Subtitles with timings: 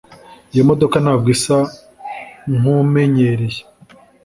[0.53, 1.57] iyo modoka ntabwo isa
[2.57, 3.61] nkumenyereye